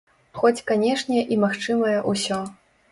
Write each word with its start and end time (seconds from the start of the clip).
Хоць, 0.39 0.61
канешне, 0.71 1.19
і 1.37 1.39
магчымае 1.45 1.97
ўсё. 2.13 2.45